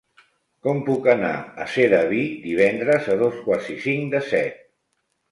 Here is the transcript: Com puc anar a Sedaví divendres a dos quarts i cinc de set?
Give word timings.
Com 0.67 0.77
puc 0.85 1.09
anar 1.11 1.33
a 1.65 1.67
Sedaví 1.73 2.21
divendres 2.45 3.09
a 3.15 3.19
dos 3.19 3.37
quarts 3.49 3.69
i 3.75 3.77
cinc 3.83 4.09
de 4.15 4.23
set? 4.31 4.65